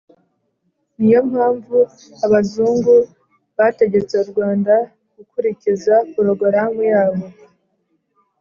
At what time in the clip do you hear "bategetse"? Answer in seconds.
3.57-4.13